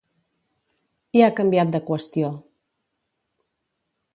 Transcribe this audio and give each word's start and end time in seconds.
I 1.19 1.23
ha 1.25 1.27
canviat 1.39 1.75
de 1.75 1.81
qüestió. 1.91 2.33